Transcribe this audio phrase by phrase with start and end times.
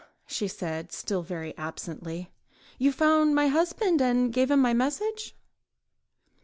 [0.25, 2.31] she said, still very absently,
[2.79, 5.37] "you found my husband, and gave him my message?"